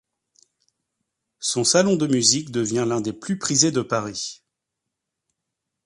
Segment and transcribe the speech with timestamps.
[1.37, 4.41] Son salon de musique devient l'un des plus prisés de Paris.